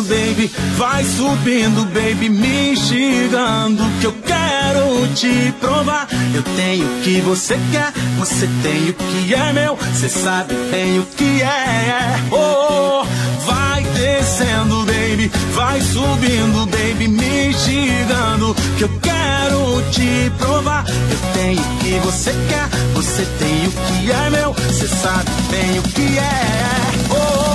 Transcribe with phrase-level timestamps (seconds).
[0.00, 6.08] baby, vai subindo, baby, me instigando que eu quero te provar.
[6.34, 10.98] Eu tenho o que você quer, você tem o que é meu, você sabe bem
[10.98, 12.16] o que é.
[12.30, 13.04] Oh,
[13.44, 20.84] vai descendo, baby, vai subindo, baby, me instigando que eu quero te provar.
[20.88, 25.78] Eu tenho o que você quer, você tem o que é meu, você sabe bem
[25.78, 26.72] o que é.
[27.10, 27.51] Oh, baby,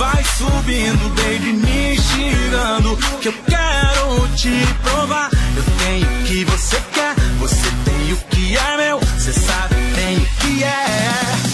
[0.00, 4.50] vai subindo, baby, me instigando que eu quero te
[4.82, 5.28] provar.
[5.54, 10.16] Eu tenho o que você quer, você tem o que é meu, você sabe bem
[10.16, 10.96] o que é.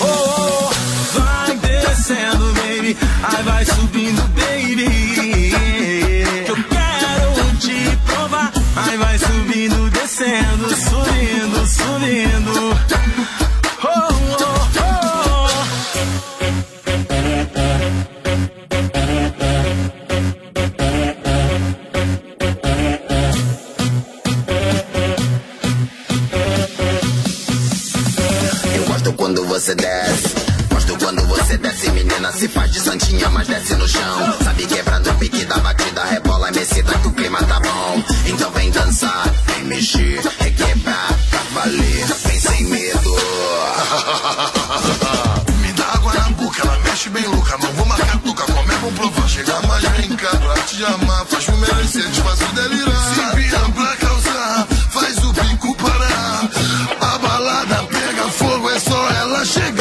[0.00, 0.70] Oh,
[1.18, 4.86] vai descendo, baby, aí vai subindo, baby.
[6.44, 11.15] Que eu quero te provar, aí vai subindo, descendo, subindo,
[29.60, 30.34] você desce.
[30.70, 32.30] Gosto quando você desce, menina.
[32.30, 34.34] Se faz de santinha, mas desce no chão.
[34.44, 38.04] Sabe quebrando o pique da batida, rebola mecida que o clima tá bom.
[38.26, 42.06] Então vem dançar, vem mexer, requebrar pra valer.
[42.26, 43.16] Vem sem medo.
[45.62, 47.56] Me dá água na boca, ela mexe bem louca.
[47.56, 49.26] Não vou marcar tuca, como é bom provar.
[49.26, 51.24] Chega mais, cá pra te amar.
[51.24, 52.52] Faz me merecer, te faz o
[59.46, 59.75] só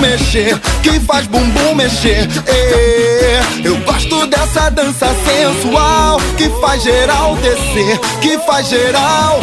[0.00, 2.26] mexer, que faz bumbum mexer.
[3.62, 9.40] Eu gosto dessa dança sensual que faz geral descer, que faz geral.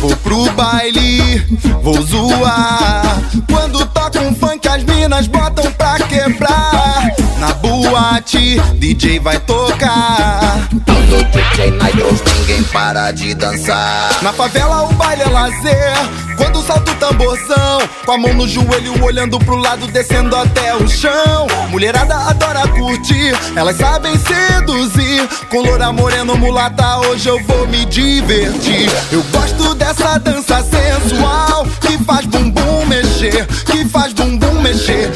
[0.00, 1.44] Vou pro baile,
[1.82, 3.20] vou zoar.
[3.50, 7.23] Quando toca um funk, as minas botam pra quebrar.
[7.44, 10.66] Na boate, DJ vai tocar.
[10.86, 14.22] Todo DJ Nairos, ninguém para de dançar.
[14.22, 15.92] Na favela o baile é lazer
[16.38, 20.88] Quando salta o tamborzão Com a mão no joelho olhando pro lado Descendo até o
[20.88, 27.84] chão Mulherada adora curtir Elas sabem seduzir Com loura moreno mulata Hoje eu vou me
[27.84, 35.10] divertir Eu gosto dessa dança sensual Que faz bumbum mexer Que faz bumbum mexer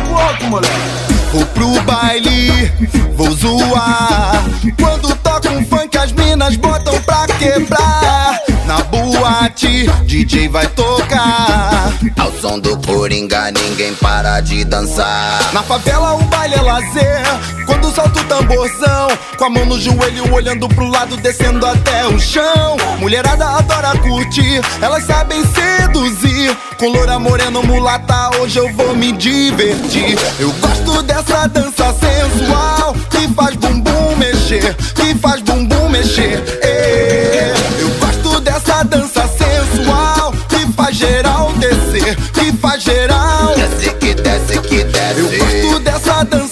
[0.00, 0.74] Pro alto, moleque.
[1.32, 2.72] Vou pro baile,
[3.14, 4.44] vou zoar.
[4.80, 8.40] Quando toca um funk, as minas botam pra quebrar.
[8.64, 11.92] Na boate, DJ vai tocar.
[12.18, 15.52] Ao som do Coringa, ninguém para de dançar.
[15.52, 17.22] Na favela o baile é lazer
[17.66, 22.18] Quando salta o tamborzão Com a mão no joelho olhando pro lado Descendo até o
[22.18, 22.76] chão.
[22.98, 26.56] Mulherada adora curtir Elas sabem seduzir.
[26.78, 30.18] Com loura moreno mulata Hoje eu vou me divertir.
[30.38, 37.88] Eu gosto dessa dança sensual Que faz bumbum mexer Que faz bumbum mexer Ê, Eu
[37.98, 43.54] gosto dessa dança sensual Que faz geral descer Que faz geral.
[43.54, 45.38] Desce que desce que eu desce.
[45.38, 46.45] gosto dessa dança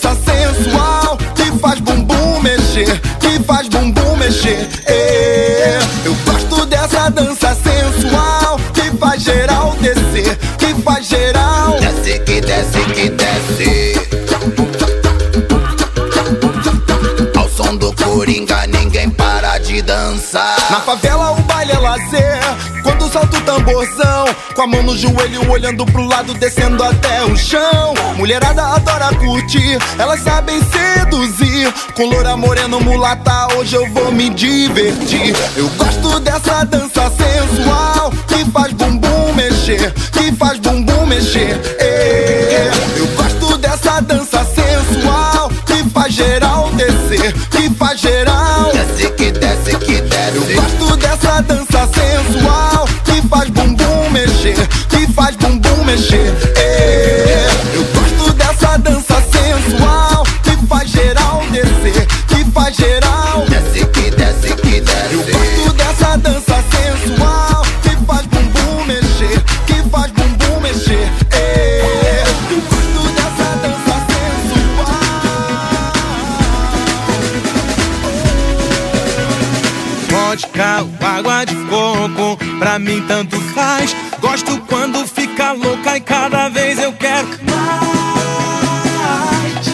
[20.84, 22.40] favela o baile é lazer.
[22.82, 27.36] Quando solta o tamborzão, com a mão no joelho, olhando pro lado, descendo até o
[27.36, 27.94] chão.
[28.16, 31.72] Mulherada adora curtir, elas sabem seduzir.
[31.94, 35.34] Com loura moreno mulata, hoje eu vou me divertir.
[35.56, 41.58] Eu gosto dessa dança sensual que faz bumbum mexer, que faz bumbum mexer.
[80.56, 83.94] Ou água de coco, pra mim tanto faz.
[84.20, 87.74] Gosto quando fica louca e cada vez eu quero mais.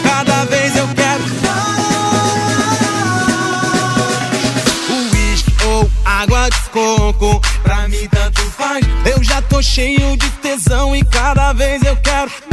[0.01, 1.71] Cada vez eu quero mais.
[5.13, 8.83] Uísque ou água de coco, pra mim tanto faz.
[9.05, 12.50] Eu já tô cheio de tesão e cada vez eu quero mais.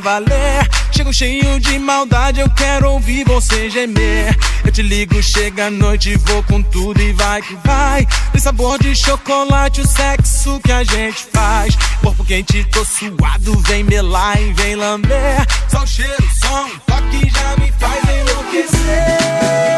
[0.00, 0.68] Valer.
[0.92, 4.36] Chego cheio de maldade, eu quero ouvir você gemer.
[4.64, 8.06] Eu te ligo, chega a noite, vou com tudo e vai que vai.
[8.32, 11.76] Tem sabor de chocolate, o sexo que a gente faz.
[12.02, 15.46] Corpo quente, tô suado, vem melar e vem lamber.
[15.68, 19.77] Só o cheiro, som, o toque já me faz enlouquecer.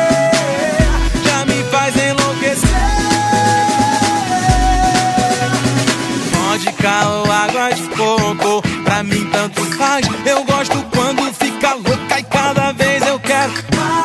[10.25, 14.01] Eu gosto quando fica louca e cada vez eu quero mais.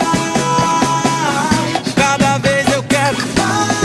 [1.95, 3.75] Cada vez eu quero mais.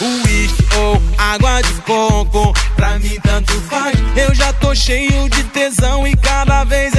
[0.00, 3.94] Uísque ou água de coco, pra mim tanto faz.
[4.16, 6.93] Eu já tô cheio de tesão e cada vez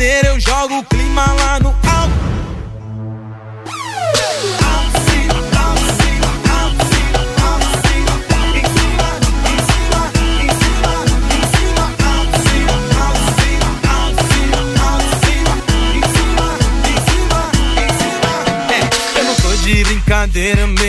[0.00, 1.89] ficar maneiro, eu jogo o clima lá no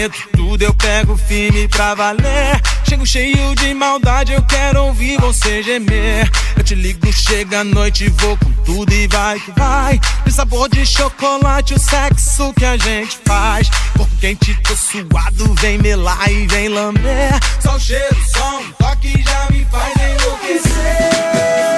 [0.10, 2.62] tudo, eu pego firme pra valer.
[2.88, 6.30] Chego cheio de maldade, eu quero ouvir você gemer.
[6.58, 10.00] Eu te ligo, chega a noite, vou com tudo e vai que vai.
[10.24, 13.70] Tem sabor de chocolate, o sexo que a gente faz.
[13.96, 17.32] Corpo quente, tô suado, vem melar e vem lamber.
[17.60, 21.71] Só o cheiro, som, o toque já me faz enlouquecer.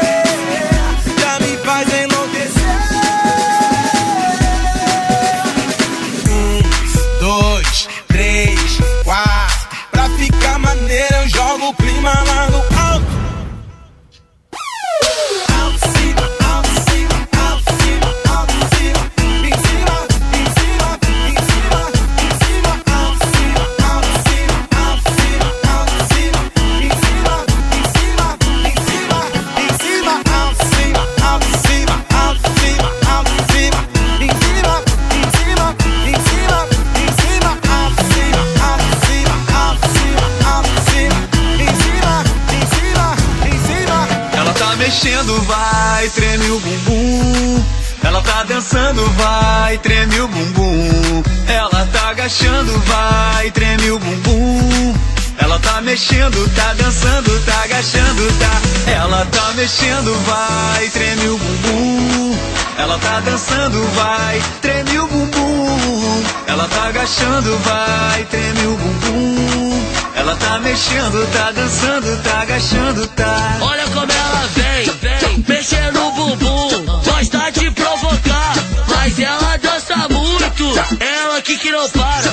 [52.85, 54.93] Vai, treme o bumbum.
[55.37, 58.91] Ela tá mexendo, tá dançando, tá agachando, tá.
[58.91, 62.37] Ela tá mexendo, vai, treme o bumbum.
[62.77, 66.23] Ela tá dançando, vai, treme o bumbum.
[66.47, 69.83] Ela tá agachando, vai, treme o bumbum.
[70.15, 73.57] Ela tá mexendo, tá dançando, tá agachando, tá.
[73.61, 76.85] Olha como ela vem, vem, mexendo o bumbum.
[77.03, 78.55] Gosta de provocar,
[78.87, 80.79] mas ela dança muito.
[80.99, 82.32] ela aqui que não para.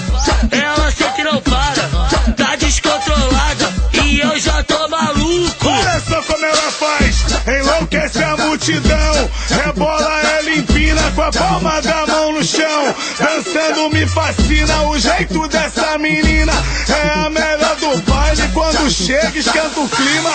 [8.60, 9.30] Multidão.
[9.48, 12.94] Rebola ela empina com a palma da mão no chão.
[13.18, 16.52] Dançando me fascina o jeito dessa menina.
[16.88, 20.30] É a melhor do baile quando chega esquenta o clima.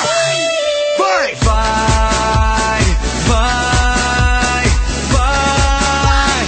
[0.97, 1.35] Vai!
[1.43, 2.83] Vai,
[3.27, 4.63] vai,
[5.11, 6.47] vai.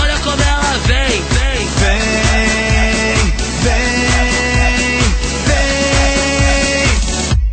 [0.00, 1.68] Olha como ela vem, vem.
[1.78, 3.16] Vem,
[3.62, 4.98] vem,
[5.46, 6.90] vem.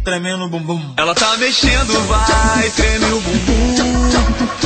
[0.03, 0.93] Tremendo bumbum.
[0.97, 1.08] Ela
[1.49, 4.11] mexendo, vai, treme o bumbum.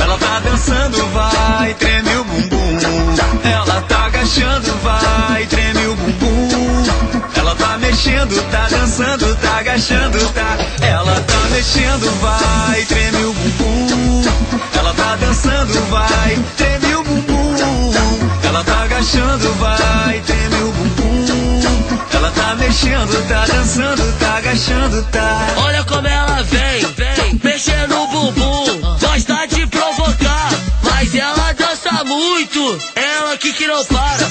[0.02, 2.78] Ela tá dançando, vai, treme o bumbum.
[3.42, 6.84] Ela tá agachando, vai, treme o bumbum.
[7.36, 10.58] Ela tá mexendo, tá dançando, tá agachando, tá.
[10.86, 14.22] Ela tá mexendo, vai, treme o bumbum.
[14.78, 17.94] Ela tá dançando, vai, treme o bumbum.
[18.46, 20.43] Ela tá agachando, vai, treme
[22.74, 25.46] mexendo, tá dançando, tá agachando, tá.
[25.58, 27.40] Olha como ela vem, vem.
[27.42, 28.80] Mexendo o bumbum.
[28.98, 30.50] Gosta de provocar,
[30.82, 32.78] mas ela dança muito.
[32.96, 34.28] Ela aqui que não para.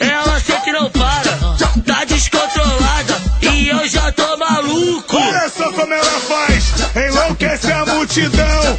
[0.00, 1.54] Ela sempre não para.
[1.86, 5.16] Tá descontrolada e eu já tô maluco.
[5.16, 8.78] Olha só como ela faz, enlouquece a multidão.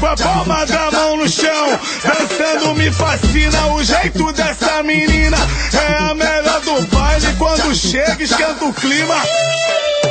[0.00, 1.78] Com a palma da mão no chão.
[2.02, 5.36] Dançando me fascina o jeito dessa menina.
[5.74, 9.14] É a melhor do baile quando chega esquenta o clima.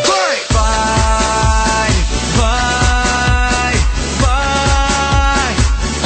[0.06, 0.38] Vai!
[0.52, 1.90] Vai,
[2.38, 3.74] vai,
[4.20, 5.56] vai.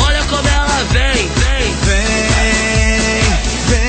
[0.08, 1.76] Olha como ela vem, vem.
[1.84, 3.22] Vem,
[3.68, 3.84] vem,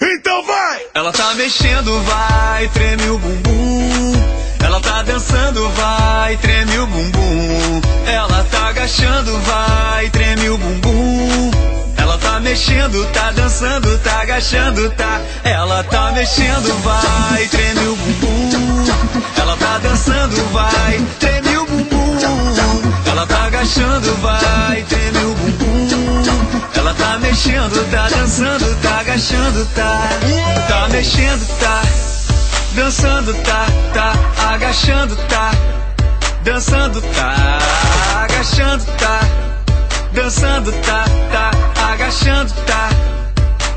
[0.00, 0.14] vem.
[0.14, 0.82] Então vai!
[0.94, 4.31] Ela tá mexendo, vai, treme o bumbum.
[6.32, 7.80] Vai, treme o bumbum.
[8.06, 11.50] Ela tá agachando, vai, treme o bumbum.
[11.98, 15.20] Ela tá mexendo, tá dançando, tá agachando, tá.
[15.44, 18.86] Ela tá mexendo, vai, treme o bumbum.
[19.36, 22.18] Ela tá dançando, vai, treme o bumbum.
[23.10, 26.68] Ela tá agachando, vai, treme o bumbum.
[26.74, 30.08] Ela tá mexendo, tá dançando, tá agachando, tá.
[30.66, 31.82] Tá mexendo, tá.
[32.74, 34.14] Dançando, tá, tá.
[34.50, 35.81] Agachando, tá.
[36.44, 37.58] Dançando, tá.
[38.24, 39.20] Agachando, tá.
[40.12, 41.50] Dançando, tá, tá.
[41.92, 42.88] Agachando, tá.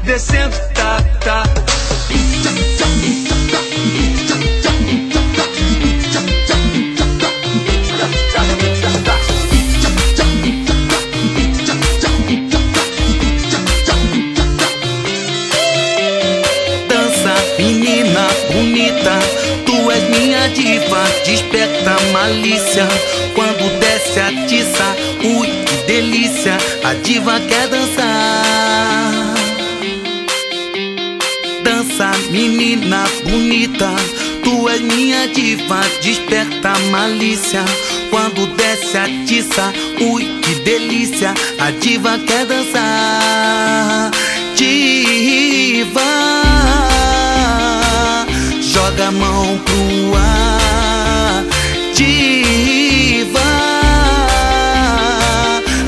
[0.04, 1.44] Descendo, tá, tá.
[21.26, 22.88] Desperta malícia.
[23.34, 29.36] Quando desce a tiça, ui, que delícia, a diva quer dançar.
[31.64, 33.92] Dança, menina bonita,
[34.44, 37.64] tu és minha diva, desperta malícia.
[38.10, 44.12] Quando desce a tiça, ui, que delícia, a diva quer dançar.
[44.56, 46.02] Diva,
[48.62, 50.35] joga a mão pro ar.
[51.96, 53.40] Diva,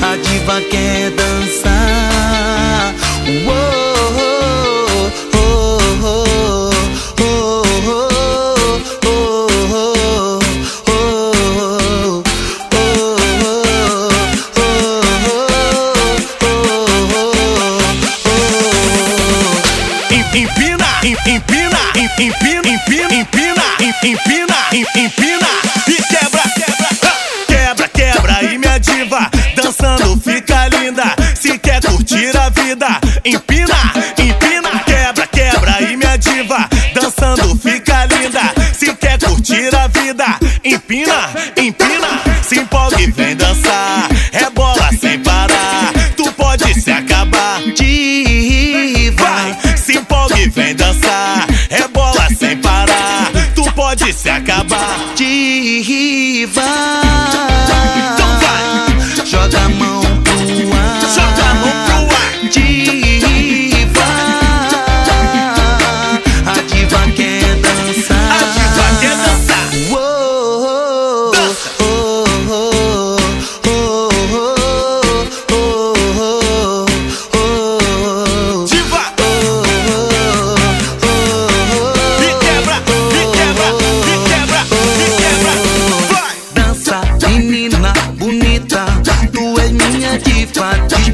[0.02, 2.94] a diva quer dançar.
[20.34, 25.67] Empina, em- empina, em- empina, empina, empina, em- empina, em- empina
[41.56, 44.08] empina, se empolga e vem dançar.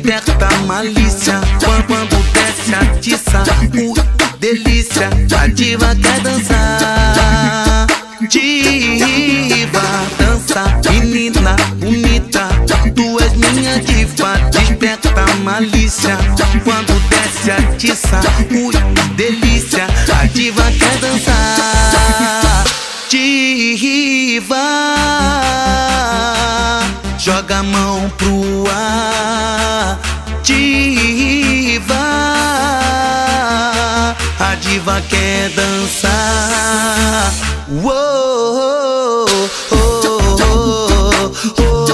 [0.04, 1.40] liberta malícia.
[1.64, 3.94] Quando, quando desce a tiça, uh,
[4.38, 5.08] delícia.
[5.40, 7.86] A diva quer é dançar.
[8.28, 9.80] Diva,
[10.18, 12.48] dança, menina bonita.
[12.94, 16.18] Tu és minha diva, desperta malícia.
[16.64, 19.86] Quando desce a tiça, uh, delícia.
[20.20, 21.83] A diva quer é dançar.
[27.54, 29.98] Joga a mão pro ar.
[30.42, 31.94] Diva,
[34.40, 37.32] a diva quer dançar.
[37.82, 39.26] Uou,
[39.70, 41.93] oh, oh, Se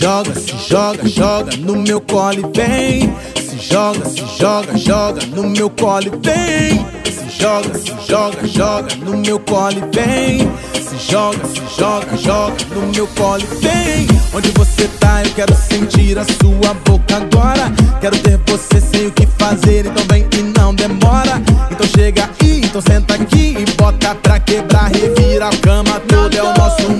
[0.00, 3.14] joga, se joga, joga no meu colo e vem.
[3.36, 6.86] Se joga, se joga, joga no meu colo e vem.
[7.04, 10.50] Se joga, se joga, joga no meu colo e vem.
[10.72, 14.06] Se joga, se joga, joga no meu colo e vem.
[14.32, 17.70] Onde você tá, eu quero sentir a sua boca agora.
[18.00, 21.42] Quero ter você sem o que fazer, então vem e não demora.
[21.70, 26.36] Então chega aí, então senta aqui e bota pra quebrar, revira a cama toda.
[26.36, 26.99] É o nosso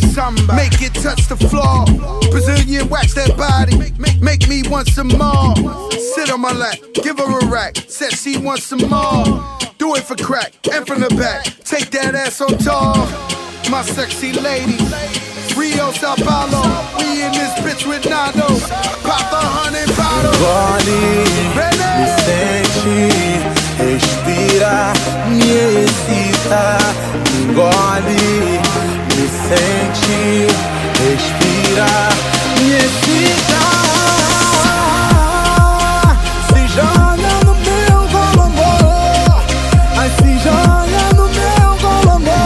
[0.00, 0.56] that body.
[0.56, 1.84] Make it touch the floor.
[2.30, 3.76] Brazilian wax that body.
[4.20, 5.54] Make me want some more.
[5.92, 7.76] Sit on my lap, give her a rack.
[7.88, 9.42] Said she wants some more.
[9.78, 11.44] Do it for crack and from the back.
[11.64, 12.94] Take that ass on tour.
[13.70, 14.78] My sexy lady.
[15.56, 16.62] Rio Sao Paulo.
[16.98, 18.48] We in this bitch with Nando.
[19.02, 20.32] Pop a hundred bottles.
[20.32, 21.00] Engole,
[21.98, 23.10] me sente,
[23.78, 24.92] respira,
[25.28, 26.78] me excita.
[27.36, 28.61] Engole, me
[29.56, 30.46] sente,
[30.98, 31.86] respira,
[32.58, 33.62] me excita.
[36.48, 38.70] Se joga no meu golombo,
[39.96, 42.38] ai se joga no meu golombo,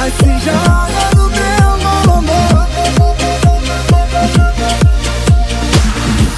[0.00, 2.38] ai se joga no meu golombo.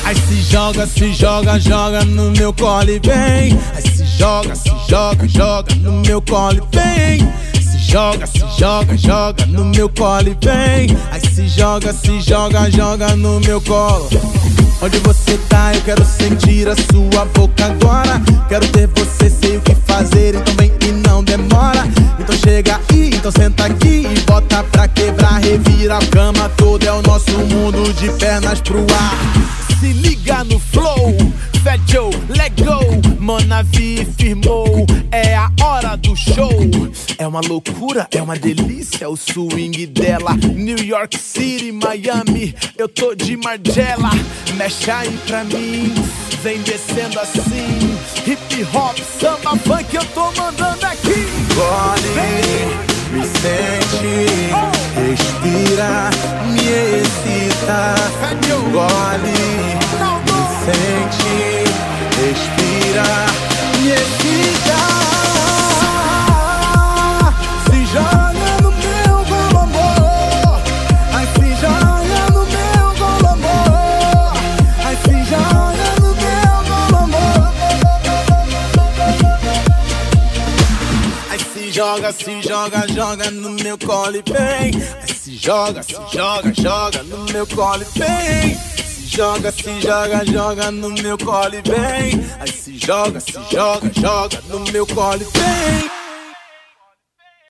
[0.04, 3.58] Aí se joga, se joga, joga no meu colo e vem.
[3.74, 7.32] Aí se joga, se joga, joga no meu colo e vem.
[7.60, 10.96] Se joga, se joga, joga no meu colo e vem.
[11.10, 14.08] Aí se joga, se joga, joga no meu colo.
[14.82, 18.20] Onde você tá, eu quero sentir a sua boca agora.
[18.48, 21.86] Quero ter você, sei o que fazer, então vem e não demora.
[22.18, 26.86] Então chega aí, então senta aqui e bota pra quebrar, revira a cama toda.
[26.86, 29.78] É o nosso mundo de pernas pro ar.
[29.80, 31.14] Se liga no flow,
[31.66, 32.78] Fat Joe, let go.
[33.18, 36.48] Manavi firmou, é a hora do show.
[37.18, 40.36] É uma loucura, é uma delícia o swing dela.
[40.36, 44.10] New York City, Miami, eu tô de Margiela.
[44.54, 45.92] Mexe aí pra mim,
[46.40, 47.98] vem descendo assim.
[48.24, 51.26] Hip hop, samba, funk, eu tô mandando aqui.
[51.56, 52.14] Gole,
[53.10, 54.14] me sente,
[54.94, 56.10] respira,
[56.46, 57.96] me excita.
[58.70, 60.25] Gole,
[60.66, 61.64] sente,
[62.18, 63.06] respira,
[63.80, 64.80] me excita.
[67.66, 69.88] Se joga no meu golombo,
[71.12, 73.56] ai se joga no meu golombo,
[74.84, 77.24] ai se joga no meu golombo.
[81.30, 84.82] Ai se joga, se joga, joga no meu colo e vem.
[85.02, 88.75] Ai se joga, se joga, joga no meu colo e vem.
[89.16, 92.22] Joga, se joga, joga no meu colo e vem.
[92.38, 96.05] Ai se joga, se joga, joga no meu colo e vem.